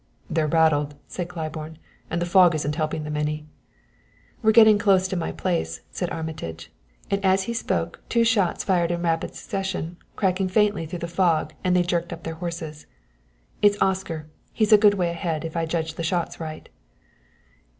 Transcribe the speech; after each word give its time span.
"They're 0.31 0.47
rattled," 0.47 0.95
said 1.07 1.29
Claiborne, 1.29 1.77
"and 2.09 2.19
the 2.19 2.25
fog 2.25 2.55
isn't 2.55 2.73
helping 2.73 3.03
them 3.03 3.15
any." 3.15 3.45
"We're 4.41 4.51
getting 4.51 4.79
close 4.79 5.07
to 5.09 5.15
my 5.15 5.31
place," 5.31 5.81
said 5.91 6.09
Armitage; 6.09 6.71
and 7.11 7.23
as 7.23 7.43
he 7.43 7.53
spoke 7.53 8.01
two 8.09 8.23
shots 8.23 8.63
fired 8.63 8.89
in 8.89 9.03
rapid 9.03 9.35
succession 9.35 9.97
cracked 10.15 10.41
faintly 10.49 10.87
through 10.87 10.97
the 11.05 11.07
fog 11.07 11.53
and 11.63 11.75
they 11.75 11.83
jerked 11.83 12.11
up 12.11 12.23
their 12.23 12.33
horses. 12.41 12.87
"It's 13.61 13.79
Oscar! 13.79 14.25
He's 14.51 14.73
a 14.73 14.77
good 14.79 14.95
way 14.95 15.11
ahead, 15.11 15.45
if 15.45 15.55
I 15.55 15.67
judge 15.67 15.93
the 15.93 16.01
shots 16.03 16.39
right." 16.39 16.67